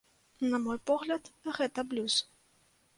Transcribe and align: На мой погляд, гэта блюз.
На 0.53 0.59
мой 0.63 0.79
погляд, 0.91 1.31
гэта 1.61 1.87
блюз. 1.95 2.21